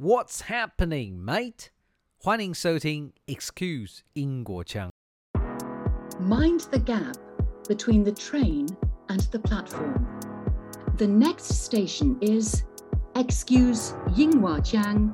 [0.00, 1.67] What's happening, mate？
[2.17, 4.89] 欢迎收听 Excuse 英国腔。
[6.19, 7.15] Mind the gap
[7.67, 8.67] between the train
[9.09, 10.05] and the platform.
[10.97, 12.63] The next station is
[13.13, 15.13] Excuse Yinghua Jiang.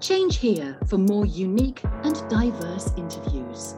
[0.00, 3.74] Change here for more unique and diverse interviews.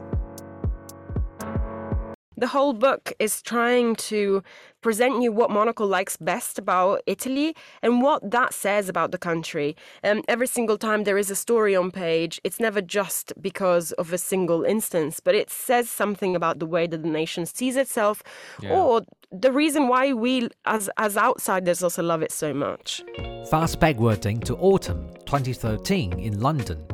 [2.43, 4.43] The whole book is trying to
[4.81, 9.77] present you what Monocle likes best about Italy and what that says about the country.
[10.03, 14.11] Um, every single time there is a story on page, it's never just because of
[14.11, 18.21] a single instance, but it says something about the way that the nation sees itself
[18.69, 23.01] or the reason why we, as, as outsiders, also love it so much.
[23.49, 26.85] Fast backwarding to autumn 2013 in London.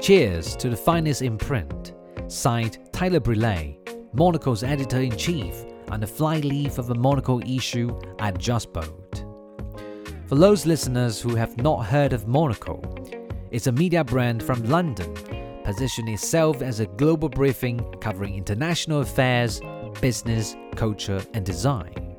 [0.00, 1.94] Cheers to the finest imprint.
[2.28, 3.85] Signed Tyler Brulé,
[4.16, 5.54] Monocle's editor in chief,
[5.88, 9.24] and the flyleaf of a Monocle issue at Just Boat.
[10.26, 12.82] For those listeners who have not heard of Monocle,
[13.50, 15.14] it's a media brand from London,
[15.64, 19.60] positioning itself as a global briefing covering international affairs,
[20.00, 22.16] business, culture, and design.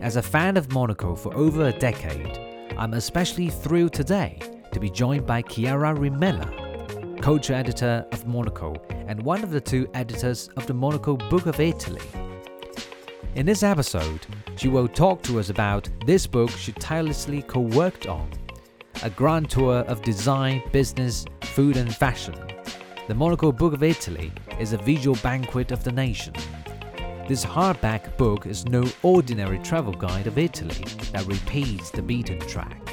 [0.00, 2.38] As a fan of Monocle for over a decade,
[2.78, 4.40] I'm especially thrilled today
[4.72, 6.59] to be joined by Chiara Rimella,
[7.20, 11.60] culture editor of Monocle and one of the two editors of the Monocle Book of
[11.60, 12.00] Italy.
[13.34, 14.26] In this episode,
[14.56, 18.30] she will talk to us about this book she tirelessly co worked on
[19.02, 22.34] a grand tour of design, business, food, and fashion.
[23.06, 26.34] The Monocle Book of Italy is a visual banquet of the nation.
[27.28, 32.89] This hardback book is no ordinary travel guide of Italy that repeats the beaten track.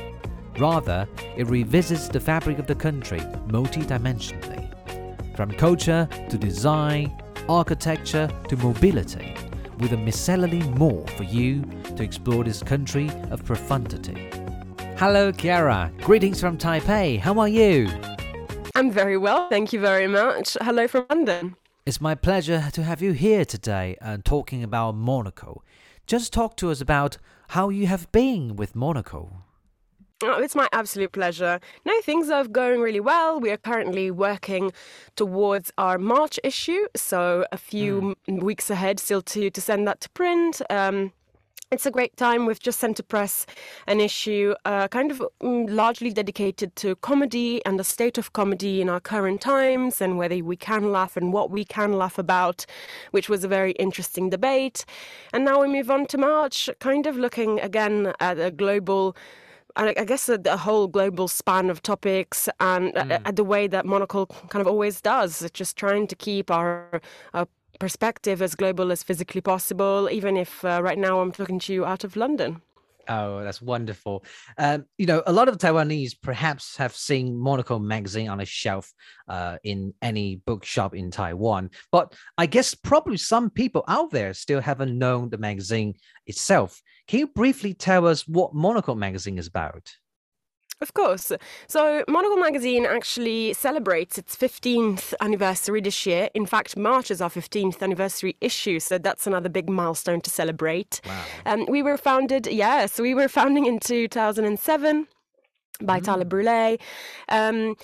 [0.59, 4.65] Rather, it revisits the fabric of the country multidimensionally.
[5.35, 7.15] From culture to design,
[7.47, 9.35] architecture to mobility,
[9.77, 11.61] with a miscellany more for you
[11.95, 14.31] to explore this country of profundity.
[14.97, 15.91] Hello, Chiara.
[16.01, 17.19] Greetings from Taipei.
[17.19, 17.87] How are you?
[18.73, 20.57] I'm very well, thank you very much.
[20.59, 21.55] Hello from London.
[21.85, 25.63] It's my pleasure to have you here today and talking about Monocle.
[26.07, 27.17] Just talk to us about
[27.49, 29.43] how you have been with Monocle.
[30.23, 31.59] Oh, it's my absolute pleasure.
[31.85, 33.39] No, things are going really well.
[33.39, 34.71] We are currently working
[35.15, 40.01] towards our March issue, so a few m- weeks ahead still to, to send that
[40.01, 40.59] to print.
[40.71, 41.11] Um,
[41.69, 42.47] it's a great time.
[42.47, 43.45] We've just sent to press
[43.85, 48.81] an issue uh, kind of mm, largely dedicated to comedy and the state of comedy
[48.81, 52.65] in our current times and whether we can laugh and what we can laugh about,
[53.11, 54.83] which was a very interesting debate.
[55.31, 59.15] And now we move on to March, kind of looking again at a global
[59.77, 63.67] I I guess the, a whole global span of topics and uh, uh, the way
[63.67, 67.01] that Monocle kind of always does, It's just trying to keep our,
[67.33, 67.47] our
[67.79, 71.85] perspective as global as physically possible, even if uh, right now I'm talking to you
[71.85, 72.61] out of London.
[73.09, 74.25] Oh, that's wonderful.
[74.57, 78.91] Um, you know, a lot of Taiwanese perhaps have seen Monocle magazine on a shelf
[79.27, 84.59] uh, in any bookshop in Taiwan, but I guess probably some people out there still
[84.59, 85.95] haven't known the magazine
[86.25, 86.81] itself.
[87.07, 89.89] Can you briefly tell us what Monocle magazine is about?
[90.79, 91.31] Of course.
[91.67, 96.29] So, Monocle magazine actually celebrates its 15th anniversary this year.
[96.35, 101.01] In fact, March is our 15th anniversary issue, so that's another big milestone to celebrate.
[101.03, 101.23] Wow.
[101.47, 105.07] Um, we were founded, yes, we were founding in 2007
[105.81, 106.79] by Tyler Brulé.
[107.29, 107.75] Um,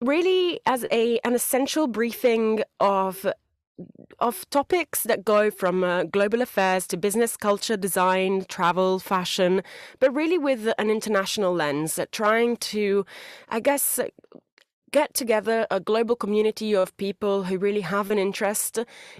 [0.00, 3.26] really as a an essential briefing of
[4.20, 9.62] of topics that go from uh, global affairs to business, culture, design, travel, fashion,
[10.00, 13.04] but really with an international lens, uh, trying to,
[13.48, 13.98] I guess,
[15.00, 18.74] get together a global community of people who really have an interest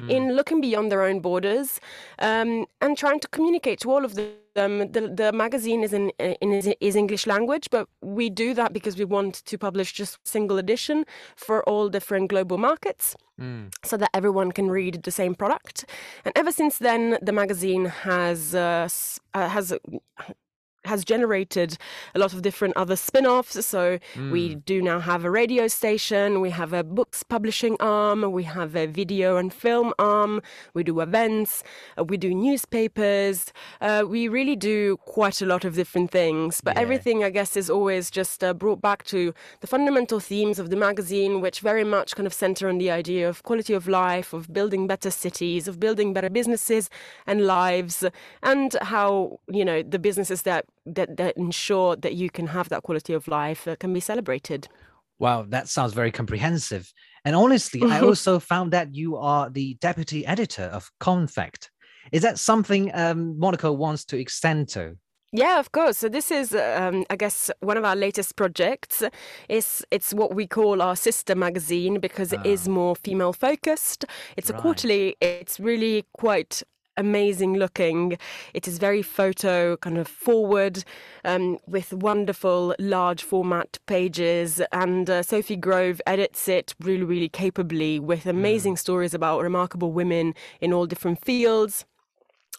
[0.08, 1.80] in looking beyond their own borders
[2.20, 4.70] um, and trying to communicate to all of them.
[4.96, 6.52] The, the magazine is in, in
[6.88, 11.04] is English language, but we do that because we want to publish just single edition
[11.46, 13.16] for all different global markets
[13.82, 15.76] so that everyone can read the same product.
[16.24, 18.88] And ever since then, the magazine has uh,
[19.34, 19.72] uh, has
[20.84, 21.78] has generated
[22.14, 23.64] a lot of different other spin-offs.
[23.66, 23.98] So
[24.30, 28.76] we do now have a radio station, we have a books publishing arm, we have
[28.76, 30.40] a video and film arm,
[30.74, 31.62] we do events,
[31.98, 33.52] uh, we do newspapers.
[33.80, 36.60] Uh, we really do quite a lot of different things.
[36.60, 36.82] But Yeah.
[36.82, 40.76] everything, I guess, is always just uh, brought back to the fundamental themes of the
[40.76, 44.52] magazine, which very much kind of center on the idea of quality of life, of
[44.52, 46.90] building better cities, of building better businesses
[47.26, 48.04] and lives,
[48.42, 52.82] and how you know the businesses that that, that ensure that you can have that
[52.82, 54.68] quality of life uh, can be celebrated.
[55.18, 56.92] Wow, that sounds very comprehensive.
[57.24, 61.68] And honestly, I also found that you are the deputy editor of Konfekt.
[62.12, 64.96] Is that something um, Monocle wants to extend to?
[65.32, 65.98] Yeah, of course.
[65.98, 69.02] So this is, um, I guess, one of our latest projects.
[69.48, 72.70] Is it's what we call our sister magazine because it is Ah.
[72.70, 74.04] more female focused.
[74.36, 75.16] It's a quarterly.
[75.20, 76.62] It's really quite
[76.96, 78.18] amazing looking.
[78.52, 80.84] It is very photo kind of forward,
[81.24, 84.60] um, with wonderful large format pages.
[84.72, 90.34] And uh, Sophie Grove edits it really, really capably with amazing stories about remarkable women
[90.60, 91.84] in all different fields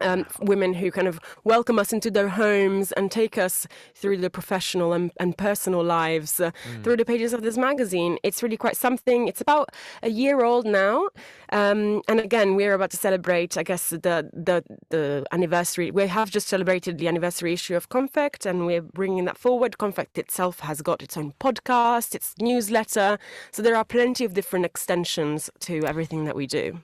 [0.01, 4.29] um, women who kind of welcome us into their homes and take us through the
[4.29, 6.51] professional and, and personal lives uh,
[6.83, 8.17] through the pages of this magazine.
[8.23, 9.27] It's really quite something.
[9.27, 9.69] It's about
[10.03, 11.09] a year old now,
[11.51, 13.57] um, and again, we're about to celebrate.
[13.57, 15.91] I guess the the the anniversary.
[15.91, 19.77] We have just celebrated the anniversary issue of Konfekt, and we're bringing that forward.
[19.77, 23.17] Konfekt itself has got its own podcast, its newsletter,
[23.51, 26.79] so there are plenty of different extensions to everything that we do.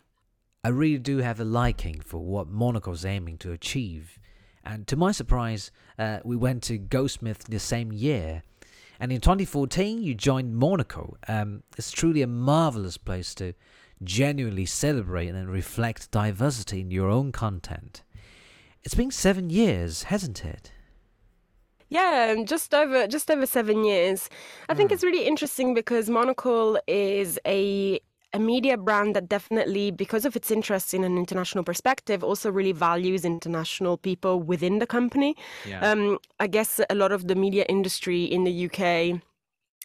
[0.64, 4.20] I really do have a liking for what Monocle's aiming to achieve.
[4.64, 8.44] And to my surprise, uh, we went to Goldsmith the same year.
[9.00, 11.18] And in 2014, you joined Monocle.
[11.28, 13.54] Um, it's truly a marvelous place to
[14.04, 18.04] genuinely celebrate and reflect diversity in your own content.
[18.84, 20.72] It's been seven years, hasn't it?
[21.90, 24.30] Yeah, um, just over just over seven years.
[24.70, 24.94] I think Mm.
[24.94, 28.00] it's really interesting because Monocle is a
[28.34, 32.72] a media brand that definitely, because of its interest in an international perspective, also really
[32.72, 35.36] values international people within the company.
[35.66, 35.92] Yeah.
[35.92, 39.22] Um, I guess a lot of the media industry in the UK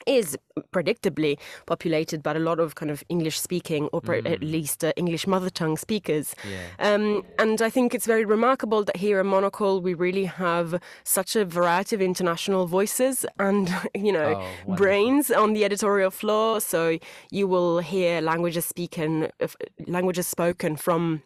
[0.07, 0.37] is
[0.73, 4.51] predictably populated by a lot of kind of English speaking or pre- at Mm.
[4.53, 6.35] least uh, English mother tongue speakers.
[6.45, 6.95] yeah.
[6.95, 11.37] Um, and I think it's very remarkable that here at Monocle we really have such
[11.37, 14.31] a variety of international voices and you know
[14.69, 16.61] Oh, brains on the editorial floor.
[16.61, 16.99] So
[17.31, 19.49] you will hear languages spoken, uh,
[19.87, 21.23] languages spoken from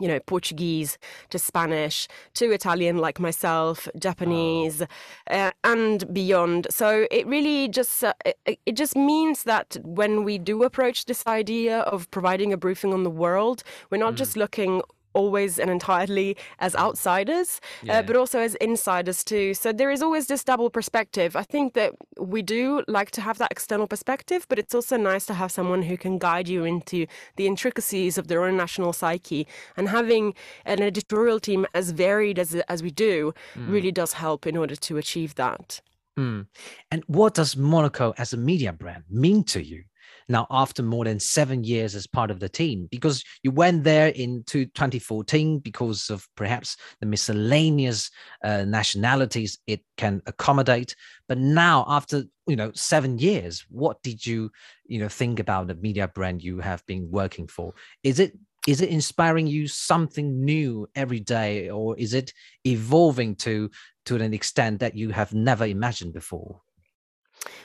[0.00, 0.98] you know Portuguese
[1.30, 4.82] to Spanish to Italian, like myself, Japanese,
[5.30, 6.66] uh, and beyond.
[6.70, 11.26] So it really just uh, it, it just means that when we do approach this
[11.26, 14.82] idea of providing a briefing on the world, we're not just looking
[15.14, 17.98] always and entirely as outsiders, Yeah.
[17.98, 19.54] uh, but also as insiders too.
[19.54, 21.36] So there is always this double perspective.
[21.36, 25.24] I think that we do like to have that external perspective, but it's also nice
[25.26, 27.06] to have someone who can guide you into
[27.36, 29.46] the intricacies of their own national psyche.
[29.76, 30.34] And having
[30.64, 34.96] an editorial team as varied as as we do really does help in order to
[34.96, 35.80] achieve that.
[36.18, 36.46] Mm.
[36.90, 39.84] And what does Monocle as a media brand mean to you
[40.28, 42.88] now after more than seven years as part of the team?
[42.90, 48.10] Because you went there in 2014 because of perhaps the miscellaneous
[48.42, 50.94] uh, nationalities it can accommodate.
[51.28, 54.50] But now, after you know seven years, what did you
[54.86, 57.74] you know think about the media brand you have been working for?
[58.02, 58.36] Is it
[58.66, 62.32] is it inspiring you something new every day, or is it
[62.64, 63.70] evolving to
[64.06, 66.60] to an extent that you have never imagined before?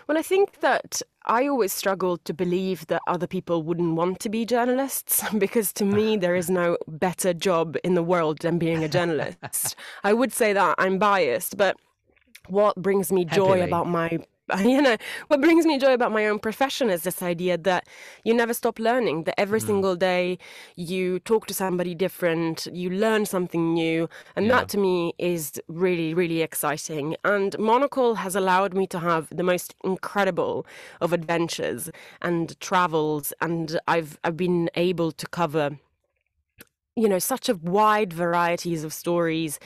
[0.07, 4.29] Well, I think that I always struggled to believe that other people wouldn't want to
[4.29, 8.83] be journalists because to me, there is no better job in the world than being
[8.83, 9.75] a journalist.
[10.03, 11.77] I would say that I'm biased, but
[12.47, 13.61] what brings me joy Happily.
[13.61, 14.19] about my
[14.59, 14.97] you know
[15.27, 17.87] what brings me joy about my own profession is this idea that
[18.23, 19.65] you never stop learning that every mm.
[19.65, 20.37] single day
[20.75, 24.57] you talk to somebody different you learn something new and Yeah.
[24.57, 29.43] that to me is really really exciting and monocle has allowed me to have the
[29.43, 30.65] most incredible
[31.01, 31.89] of adventures
[32.21, 35.77] and travels and i've i've been able to cover
[36.95, 39.59] you know such a wide varieties of stories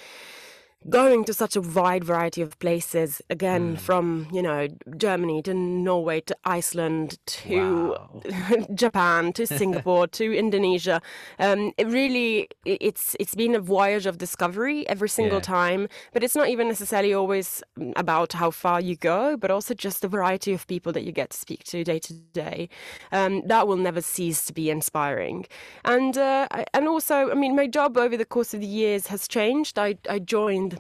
[0.90, 6.20] going to such a wide variety of places again from you know germany to norway
[6.22, 8.22] to iceland to Wow.
[8.74, 11.02] japan to singapore to indonesia.
[11.40, 15.42] Um it really it's it's been a voyage of discovery every single Yeah.
[15.42, 19.74] time but it's not even necessarily always mm, about how far you go but also
[19.74, 22.68] just the variety of people that you get to speak to day to day.
[23.12, 25.46] Um that will never cease to be inspiring.
[25.86, 29.28] And uh, and also i mean my job over the course of the years has
[29.28, 29.80] changed.
[29.80, 30.73] I i joined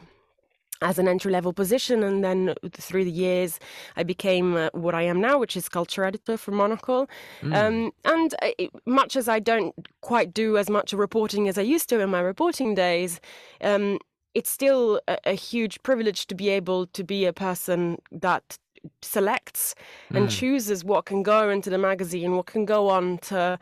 [0.83, 2.53] as an entry level position and then
[2.87, 3.59] through the years
[3.95, 7.09] i became uh, what i am now which is culture editor for monocle
[7.51, 11.61] um, and uh, it, much as i don't quite do as much reporting as i
[11.61, 13.19] used to in my reporting days
[13.61, 13.97] um,
[14.33, 18.57] it's still a, a huge privilege to be able to be a person that
[19.01, 19.75] selects
[20.13, 20.31] and Mm.
[20.39, 23.57] chooses what can go into the magazine what can go on to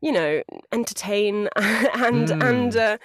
[0.00, 2.76] you know entertain and and Mm.
[2.76, 2.98] uh,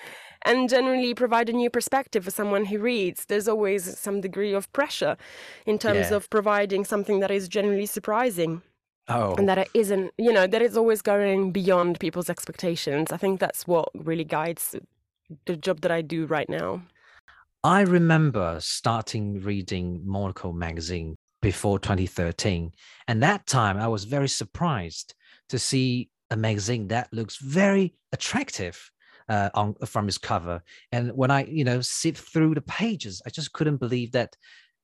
[0.45, 3.25] and generally provide a new perspective for someone who reads.
[3.25, 5.17] There's always some degree of pressure
[5.65, 6.17] in terms Yeah.
[6.17, 8.61] of providing something that is generally surprising
[9.07, 13.11] Oh, and that it isn't, you know, that it's always going beyond people's expectations.
[13.11, 14.75] I think that's what really guides
[15.45, 16.83] the job that I do right now.
[17.63, 22.71] I remember starting reading Monocle magazine before 2013.
[23.07, 25.13] And that time I was very surprised
[25.49, 28.91] to see a magazine that looks very attractive
[29.29, 30.61] uh, on from his cover.
[30.91, 34.35] And when I, you know, sit through the pages, I just couldn't believe that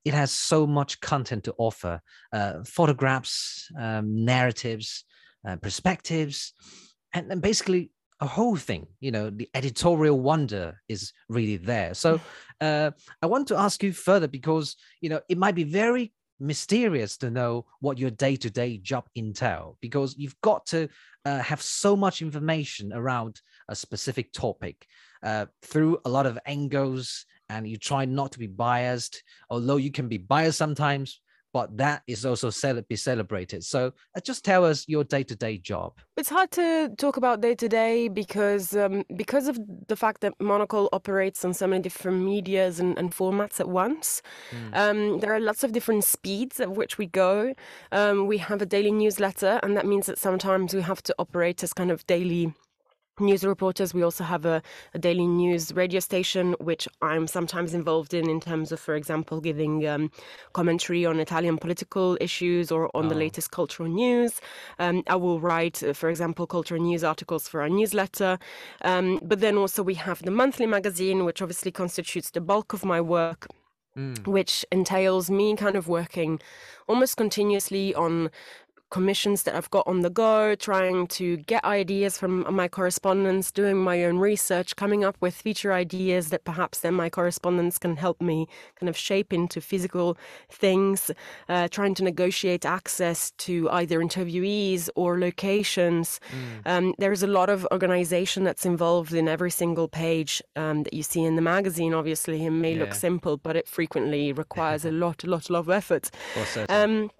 [0.04, 2.00] it has so much content to offer
[2.32, 5.04] uh, photographs, um, narratives,
[5.46, 6.54] uh, perspectives,
[7.12, 12.18] and, and basically a whole thing you know the editorial wonder is really there so
[12.62, 17.16] uh, i want to ask you further because you know it might be very mysterious
[17.16, 20.88] to know what your day-to-day job entail because you've got to
[21.24, 24.86] uh, have so much information around a specific topic
[25.22, 29.90] uh, through a lot of angles and you try not to be biased although you
[29.90, 31.20] can be biased sometimes
[31.56, 33.64] but that is also cel- be celebrated.
[33.64, 35.94] So uh, just tell us your day-to-day job.
[36.18, 39.58] It's hard to talk about day-to-day because um, because of
[39.88, 44.20] the fact that Monocle operates on so many different medias and, and formats at once.
[44.50, 44.76] Mm.
[44.76, 47.54] Um, there are lots of different speeds at which we go.
[47.90, 51.62] Um, we have a daily newsletter, and that means that sometimes we have to operate
[51.62, 52.52] as kind of daily
[53.20, 53.94] news reporters.
[53.94, 54.62] We also have a,
[54.94, 59.40] a, daily news radio station, which I'm sometimes involved in, in terms of, for example,
[59.40, 60.10] giving um,
[60.52, 63.08] commentary on Italian political issues or on oh.
[63.08, 64.40] the latest cultural news.
[64.78, 68.38] Um, I will write, uh, for example, cultural news articles for our newsletter.
[68.82, 72.84] Um, but then also we have the monthly magazine, which obviously constitutes the bulk of
[72.84, 73.46] my work.
[73.96, 74.26] Mm.
[74.26, 76.38] Which entails me kind of working
[76.86, 78.30] almost continuously on
[78.90, 83.76] commissions that I've got on the go, trying to get ideas from my correspondents, doing
[83.76, 88.20] my own research, coming up with feature ideas that perhaps then my correspondents can help
[88.20, 88.46] me
[88.78, 90.16] kind of shape into physical
[90.50, 91.10] things,
[91.48, 96.20] uh, trying to negotiate access to either interviewees or locations.
[96.30, 96.70] Mm.
[96.70, 101.02] Um, there's a lot of organization that's involved in every single page um, that you
[101.02, 101.92] see in the magazine.
[101.92, 102.80] Obviously, it may yeah.
[102.80, 106.10] look simple, but it frequently requires a lot, a lot, a lot of effort.
[106.68, 107.10] Um,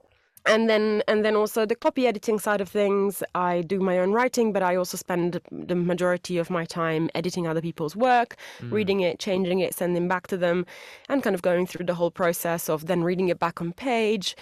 [0.47, 4.13] and then and then also the copy editing side of things i do my own
[4.13, 8.71] writing but i also spend the majority of my time editing other people's work mm.
[8.73, 10.65] reading it changing it sending back to them
[11.09, 14.37] and kind of going through the whole process of then reading it back on page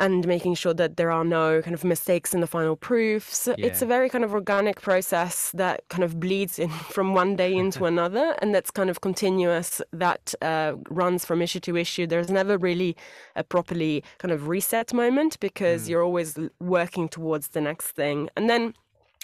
[0.00, 3.46] and making sure that there are no kind of mistakes in the final proofs.
[3.46, 3.66] Yeah.
[3.66, 7.54] It's a very kind of organic process that kind of bleeds in from one day
[7.54, 9.82] into another, and that's kind of continuous.
[9.92, 12.06] That uh, runs from issue to issue.
[12.06, 12.96] There's never really
[13.36, 15.90] a properly kind of reset moment because mm.
[15.90, 18.74] you're always working towards the next thing, and then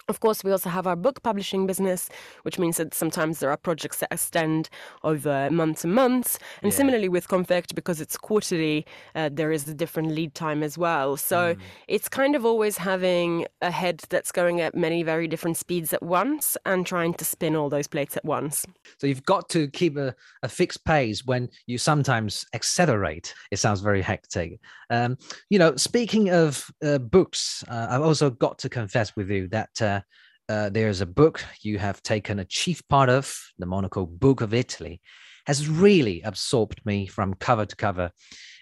[0.08, 2.08] of course, we also have our book publishing business,
[2.42, 4.68] which means that sometimes there are projects that extend
[5.02, 6.38] over months and months.
[6.62, 6.76] And yeah.
[6.76, 8.86] similarly with Konfekt, because it's quarterly,
[9.16, 11.16] uh, there is a different lead time as well.
[11.16, 11.60] So mm.
[11.88, 16.02] it's kind of always having a head that's going at many very different speeds at
[16.02, 18.64] once and trying to spin all those plates at once.
[18.98, 23.34] So you've got to keep a, a fixed pace when you sometimes accelerate.
[23.50, 24.60] It sounds very hectic.
[24.88, 25.18] Um,
[25.50, 29.95] you know, speaking of uh, books, uh, I've also got to confess with you that.
[30.48, 34.54] Uh, there's a book you have taken a chief part of, the Monocle Book of
[34.54, 35.00] Italy,
[35.46, 38.10] has really absorbed me from cover to cover.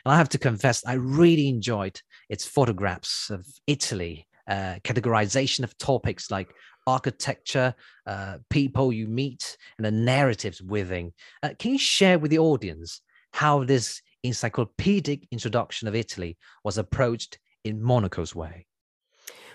[0.04, 5.76] And I have to confess, I really enjoyed its photographs of Italy, uh, categorization of
[5.78, 6.54] topics like
[6.86, 7.74] architecture,
[8.06, 11.12] uh, people you meet, and the narratives within.
[11.42, 13.00] Uh, can you share with the audience
[13.32, 18.66] how this encyclopedic introduction of Italy was approached in Monocle's way?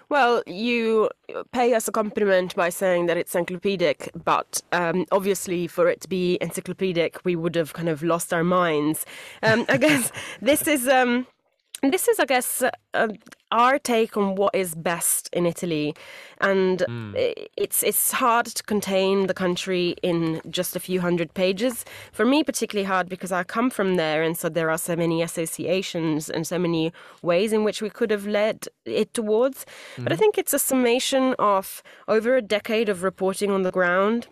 [0.09, 1.09] Well, you
[1.51, 6.09] pay us a compliment by saying that it's encyclopedic, but um, obviously, for it to
[6.09, 9.05] be encyclopedic, we would have kind of lost our minds.
[9.43, 10.11] Um, I guess
[10.41, 10.87] this is.
[10.87, 11.27] Um,
[11.81, 12.61] this is, I guess,
[12.93, 13.07] uh,
[13.51, 15.95] our take on what is best in Italy,
[16.39, 17.13] and mm.
[17.57, 21.85] it's it's hard to contain the country in just a few hundred pages.
[22.11, 25.21] For me, particularly hard because I come from there, and so there are so many
[25.21, 29.65] associations and so many ways in which we could have led it towards.
[29.97, 30.03] Mm.
[30.03, 30.19] But I hmm.
[30.19, 34.27] think it's a summation of over a decade of reporting on the ground.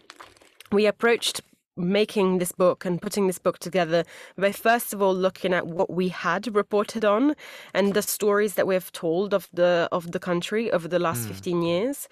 [0.72, 1.42] We approached
[1.78, 4.04] making this book and putting this book together
[4.38, 7.36] by first of all looking at what we had reported on
[7.74, 11.28] and the stories that we've told of the of the country over the last mm.
[11.28, 12.08] 15 years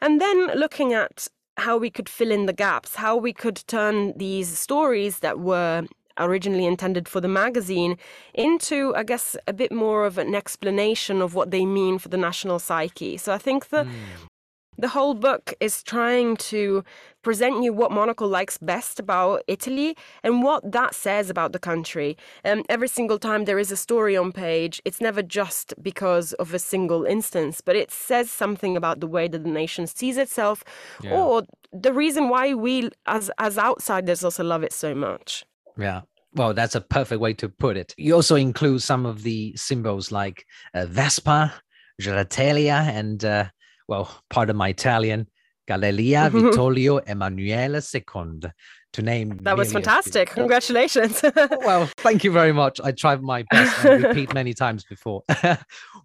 [0.00, 4.12] and then looking at how we could fill in the gaps how we could turn
[4.16, 5.86] these stories that were
[6.18, 7.96] originally intended for the magazine
[8.34, 12.16] into, I guess, a bit more of an explanation of what they mean for the
[12.16, 13.16] national psyche.
[13.16, 13.92] So I think that mm.
[14.78, 16.84] The whole book is trying to
[17.22, 22.16] present you what Monocle likes best about Italy and what that says about the country.
[22.44, 26.52] Um, every single time there is a story on page, it's never just because of
[26.52, 30.64] a single instance, but it says something about the way that the nation sees itself
[31.02, 31.14] yeah.
[31.14, 35.44] or the reason why we, as, as outsiders, also love it so much.
[35.78, 36.02] Yeah.
[36.34, 37.94] Well, that's a perfect way to put it.
[37.96, 41.54] You also include some of the symbols like uh, Vespa,
[42.02, 43.46] Gelatelia, and, uh,
[43.88, 45.28] well, pardon my Italian,
[45.66, 48.50] Galleria Vittorio Emanuele II,
[48.94, 49.38] to name.
[49.42, 50.30] That was fantastic.
[50.30, 51.20] Congratulations.
[51.36, 52.80] well, thank you very much.
[52.82, 55.22] I tried my best and repeat many times before.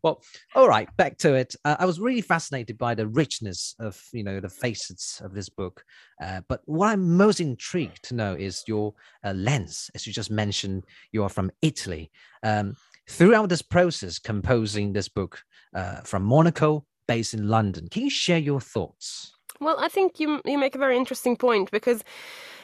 [0.03, 0.21] well,
[0.55, 1.55] all right, back to it.
[1.63, 5.49] Uh, I was really fascinated by the richness of you know the facets of this
[5.49, 5.83] book.
[6.21, 8.93] Uh, but what I'm most intrigued to know is your
[9.23, 10.85] uh, lens, as you just mentioned.
[11.11, 12.11] You are from Italy.
[12.43, 12.75] Um,
[13.07, 15.41] throughout this process, composing this book
[15.75, 19.33] uh, from Monocle, based in London, can you share your thoughts?
[19.59, 22.03] Well, I think you you make a very interesting point because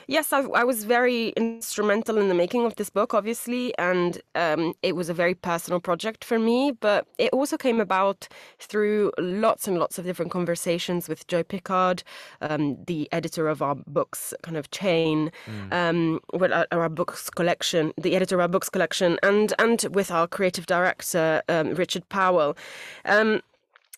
[0.07, 4.73] yes, I, I, was very instrumental in the making of this book, obviously, and um,
[4.81, 6.71] it was a very personal project for me.
[6.71, 8.27] But it also came about
[8.59, 12.03] through lots and lots of different conversations with Joe Pickard,
[12.41, 15.73] um, the editor of our books kind of chain, mm.
[15.73, 20.11] um, with our, our, books collection, the editor of our books collection, and and with
[20.11, 22.55] our creative director um, Richard Powell.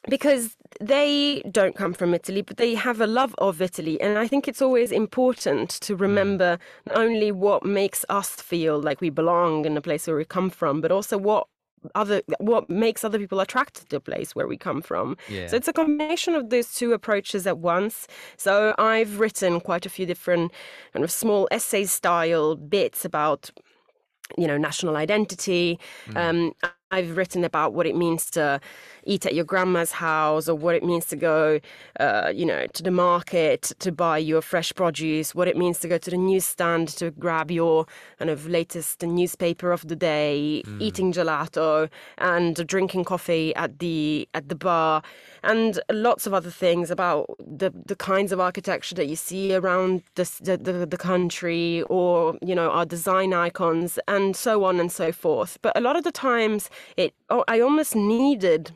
[0.09, 3.99] Because they don't come from Italy, but they have a love of Italy.
[3.99, 5.99] And I think it's always important to mm.
[5.99, 10.25] remember not only what makes us feel like we belong in the place where we
[10.25, 11.47] come from, but also what
[11.95, 15.47] other what makes other people attracted to a place where we come from yeah.
[15.47, 19.89] so it's a combination of those two approaches at once so i've written quite a
[19.89, 20.51] few different
[20.93, 23.51] kind of small essay style bits about
[24.37, 26.17] you know national identity mm.
[26.17, 26.53] um,
[26.91, 28.59] i've written about what it means to
[29.07, 31.59] eat at your grandma's house or what it means to go,
[31.99, 35.87] uh, you know, to the market to buy your fresh produce, what it means to
[35.87, 37.85] go to the newsstand to grab your
[38.19, 40.81] kind of latest newspaper of the day, mm.
[40.81, 45.01] eating gelato and drinking coffee at the at the bar,
[45.43, 50.03] and lots of other things about the the kinds of architecture that you see around
[50.15, 50.23] the
[50.61, 55.57] the, the country or you know our design icons and so on and so forth.
[55.61, 58.71] But a lot of the times, it oh, I almost needed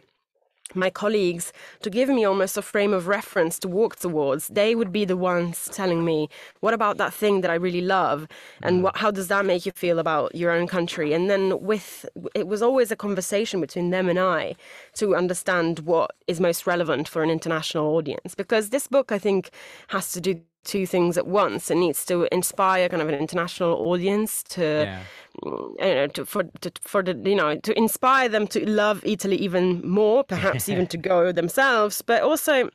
[0.75, 4.47] my colleagues to give me almost a frame of reference to walk towards.
[4.47, 8.27] They would be the ones telling me, what about that thing that I really love?
[8.61, 8.83] And mm.
[8.83, 11.13] what, how does that make you feel about your own country?
[11.13, 14.55] And then with, it was always a conversation between them and I
[14.95, 18.35] to understand what is most relevant for an international audience.
[18.35, 19.49] Because this book, I think,
[19.89, 21.71] has to do two things at once.
[21.71, 25.03] It needs to inspire kind of an international audience to, yeah.
[25.43, 29.37] you know, to, for to, for the you know to inspire them to love Italy
[29.37, 32.01] even more, perhaps even to go themselves.
[32.01, 32.69] But also,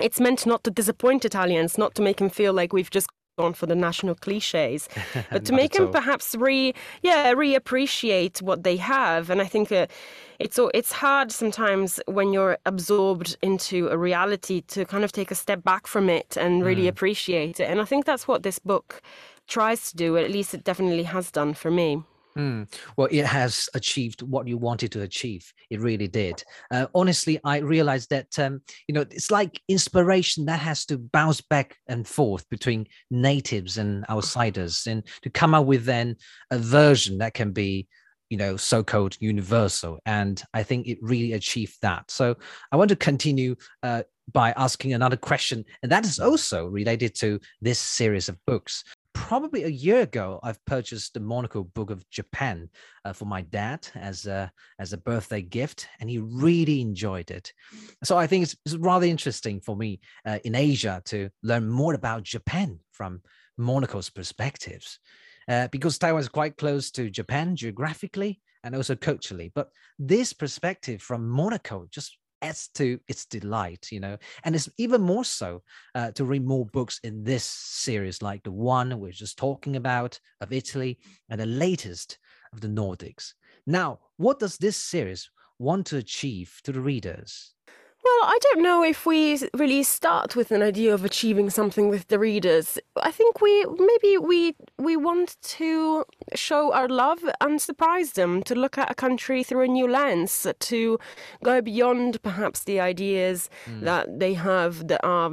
[0.00, 3.54] it's meant not to disappoint Italians, not to make them feel like we've just gone
[3.54, 4.88] for the national cliches,
[5.30, 9.30] but to make them perhaps re yeah reappreciate what they have.
[9.30, 9.86] And I think uh,
[10.38, 15.34] it's it's hard sometimes when you're absorbed into a reality to kind of take a
[15.34, 16.88] step back from it and really mm.
[16.88, 17.70] appreciate it.
[17.70, 19.02] And I think that's what this book
[19.46, 20.16] tries to do.
[20.16, 22.02] At least it definitely has done for me.
[22.36, 22.70] Mm.
[22.96, 25.50] Well, it has achieved what you wanted to achieve.
[25.70, 26.42] It really did.
[26.70, 31.40] Uh, honestly, I realized that um, you know it's like inspiration that has to bounce
[31.40, 36.16] back and forth between natives and outsiders, and to come up with then
[36.50, 37.88] a version that can be
[38.28, 39.98] you know so-called universal.
[40.04, 42.10] And I think it really achieved that.
[42.10, 42.36] So
[42.70, 43.56] I want to continue.
[43.82, 48.82] Uh, by asking another question, and that is also related to this series of books
[49.26, 52.70] probably a year ago, I've purchased the Monocle Book of Japan
[53.04, 57.52] uh, for my dad as a as a birthday gift, and he really enjoyed it.
[58.04, 61.94] So I think it's, it's rather interesting for me uh, in Asia to learn more
[61.94, 63.20] about Japan from
[63.58, 65.00] Monocle's perspectives,
[65.48, 69.50] uh, because Taiwan is quite close to Japan geographically and also culturally.
[69.52, 75.00] But this perspective from Monocle just adds to its delight, you know, and it's even
[75.00, 75.62] more so
[75.94, 80.18] uh, to read more books in this series, like the one we're just talking about
[80.40, 82.18] of Italy and the latest
[82.52, 83.32] of the Nordics.
[83.66, 87.55] Now, what does this series want to achieve to the readers?
[88.06, 92.06] Well, I don't know if we really start with an idea of achieving something with
[92.06, 92.78] the readers.
[93.02, 96.04] I think we maybe we we want to
[96.36, 100.46] show our love and surprise them to look at a country through a new lens,
[100.56, 100.98] to
[101.42, 103.80] go beyond perhaps the ideas mm.
[103.80, 105.32] that they have that are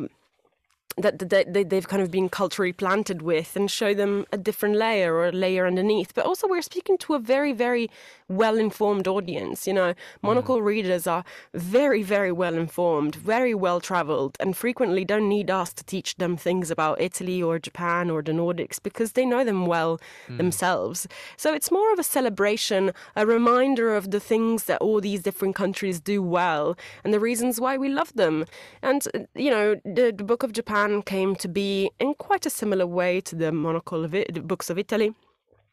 [0.97, 5.13] that, that, they've kind of been culturally planted with and show them a different layer
[5.15, 6.13] or a layer underneath.
[6.13, 7.89] But also, we're speaking to a very, very
[8.27, 9.67] well informed audience.
[9.67, 10.65] You know, monocle mm.
[10.65, 15.83] readers are very, very well informed, very well traveled, and frequently don't need us to
[15.83, 19.99] teach them things about Italy or Japan or the Nordics because they know them well
[20.27, 20.37] mm.
[20.37, 21.07] themselves.
[21.37, 25.55] So it's more of a celebration, a reminder of the things that all these different
[25.55, 28.45] countries do well and the reasons why we love them.
[28.81, 32.85] And, you know, the, the Book of Japan came to be in quite a similar
[32.85, 35.13] way to the Monocle of it, the Books of Italy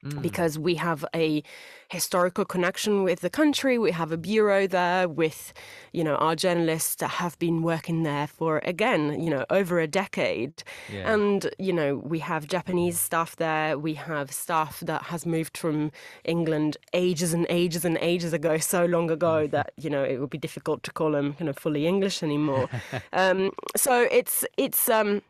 [0.04, 0.22] Mm.
[0.22, 1.42] Because we have a
[1.90, 5.52] historical connection with the country, we have a bureau there with,
[5.92, 9.86] you know, our journalists that have been working there for again, you know, over a
[9.86, 11.12] decade, yeah.
[11.12, 15.90] and you know, we have Japanese staff there, we have staff that has moved from
[16.24, 19.50] England ages and ages and ages ago, so long ago mm.
[19.50, 22.70] that you know it would be difficult to call them kind of fully English anymore.
[23.12, 25.20] um, so it's it's um,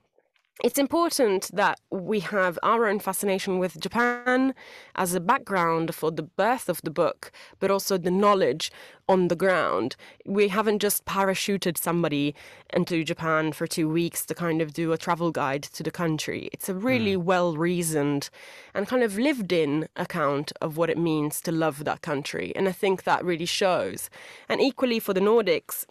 [0.63, 4.55] it's important that we have our own fascination with Japan
[4.95, 8.71] as a background for the birth of the book, but also the knowledge
[9.09, 9.97] on the ground.
[10.25, 12.35] We haven't just parachuted somebody
[12.73, 16.49] into Japan for two weeks to kind of do a travel guide to the country.
[16.53, 17.23] It's a really mm.
[17.23, 18.31] well reasoned
[18.75, 22.53] and kind of lived in account of what it means to love that country.
[22.55, 24.11] And I think that really shows.
[24.49, 25.87] And equally for the Nordics,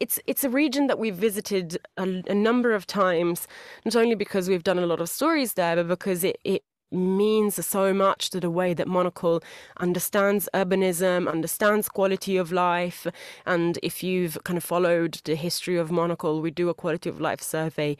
[0.00, 3.46] it's it's a region that we've visited a, a, number of times,
[3.84, 7.64] not only because we've done a lot of stories there, but because it, it means
[7.66, 9.42] so much to the way that Monocle
[9.78, 13.06] understands urbanism, understands quality of life.
[13.44, 17.20] And if you've kind of followed the history of Monocle, we do a quality of
[17.20, 17.96] life survey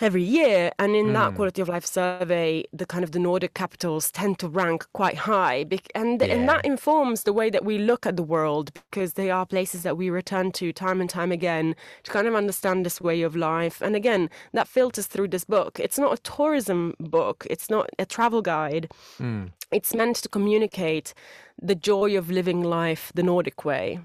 [0.00, 0.72] every year.
[0.78, 1.12] And in mm.
[1.14, 1.36] that hmm.
[1.36, 5.64] quality of life survey, the kind of the Nordic capitals tend to rank quite high.
[5.94, 6.28] And, yeah.
[6.28, 9.82] and that informs the way that we look at the world because they are places
[9.82, 13.34] that we return to time and time again to kind of understand this way of
[13.36, 13.80] life.
[13.80, 15.80] And again, that filters through this book.
[15.80, 18.90] It's not a tourism book, it's not a travel guide.
[19.18, 19.52] Mm.
[19.72, 21.14] It's meant to communicate
[21.60, 24.00] the joy of living life the Nordic way.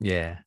[0.00, 0.38] Yeah.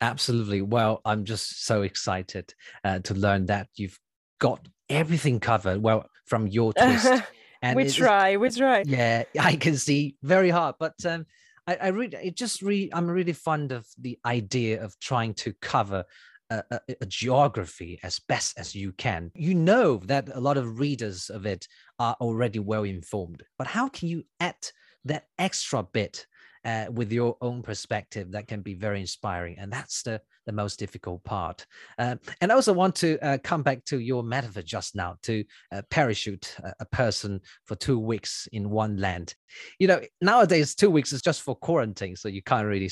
[0.00, 0.60] Absolutely.
[0.60, 2.52] Well, I'm just so excited
[2.84, 3.98] uh, to learn that you've
[4.44, 5.82] got everything covered.
[5.82, 7.22] Well, from your twist.
[7.62, 8.82] And we try, we try.
[8.84, 11.24] Yeah, I can see very hard, but um,
[11.66, 15.54] I, I really, it just really, I'm really fond of the idea of trying to
[15.62, 16.04] cover
[16.50, 19.30] a, a, a, geography as best as you can.
[19.34, 21.66] You know that a lot of readers of it
[21.98, 24.62] are already well informed, but how can you add
[25.06, 26.26] that extra bit
[26.66, 29.56] uh, with your own perspective that can be very inspiring?
[29.58, 31.66] And that's the the most difficult part.
[31.98, 35.44] Uh, and I also want to uh, come back to your metaphor just now to
[35.72, 39.34] uh, parachute a, a, person for two weeks in one land.
[39.78, 42.90] You know, nowadays, two weeks is just for quarantine, so you can't really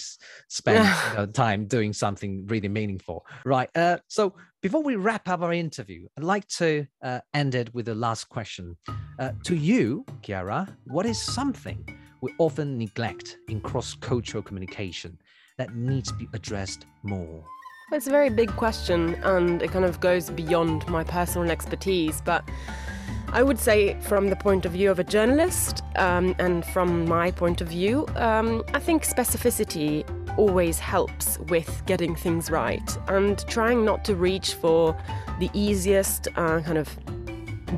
[0.49, 3.69] spend you know, time doing something really meaningful, right?
[3.75, 7.87] Uh, so before we wrap up our interview, I'd like to uh, end it with
[7.87, 8.77] the last question.
[9.19, 11.85] Uh, to you, Chiara, what is something
[12.23, 15.19] we often neglect in cross cultural communication
[15.63, 17.45] that needs to be addressed more?
[17.93, 22.43] It's a very big question and it kind of goes beyond my personal expertise, but
[23.29, 27.31] I would say, from the point of view of a journalist um, and from my
[27.31, 30.05] point of view, um, I think specificity
[30.37, 34.97] always helps with getting things right and trying not to reach for
[35.39, 36.89] the easiest uh, kind of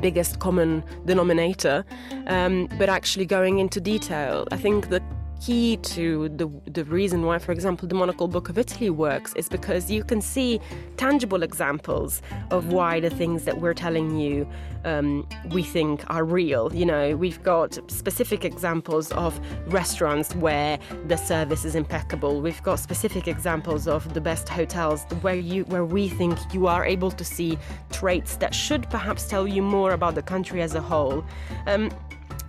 [0.01, 1.85] biggest common denominator,
[2.27, 4.47] um, but actually going into detail.
[4.51, 5.03] I think that
[5.41, 9.49] key to the, the reason why, for example, the Monocle Book of Italy works is
[9.49, 10.59] because you can see
[10.97, 12.21] tangible examples
[12.51, 14.47] of why the things that we're telling you
[14.85, 16.73] um, we think are real.
[16.73, 22.41] You know, we've got specific examples of restaurants where the service is impeccable.
[22.41, 26.85] We've got specific examples of the best hotels where you where we think you are
[26.85, 27.57] able to see
[27.91, 31.25] traits that should perhaps tell you more about the country as a whole.
[31.65, 31.89] Um,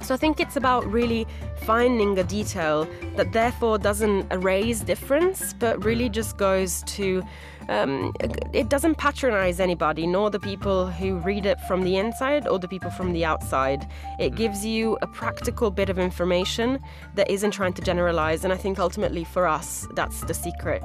[0.07, 1.27] so I think it's about really
[1.63, 7.25] finding a detail that therefore doesn't erase difference, but really just goes to.
[7.69, 8.15] Um,
[8.53, 12.69] it doesn't patronize anybody, nor the people who read it from the inside or the
[12.69, 13.89] people from the outside.
[14.21, 16.79] It gives you a practical bit of information
[17.17, 18.45] that isn't trying to generalize.
[18.45, 20.85] And I think ultimately for us, that's the secret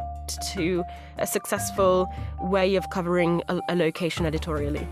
[0.53, 0.84] to
[1.19, 4.88] a successful way of covering a, a location editorially.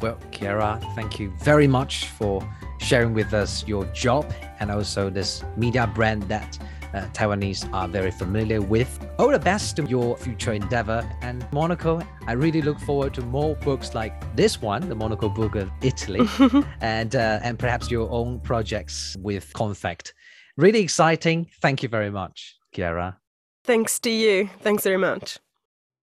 [0.00, 2.46] Well, Chiara, thank you very much for
[2.78, 4.30] sharing with us your job
[4.60, 6.58] and also this media brand that
[6.94, 8.98] uh, Taiwanese are very familiar with.
[9.18, 11.08] All the best to your future endeavor.
[11.20, 15.56] And Monocle, I really look forward to more books like this one, the Monocle Book
[15.56, 16.26] of Italy,
[16.80, 20.12] and uh, and perhaps your own projects with Konfekt.
[20.56, 21.48] Really exciting.
[21.60, 23.18] Thank you very much, Chiara.
[23.64, 24.48] Thanks to you.
[24.60, 25.38] Thanks very much.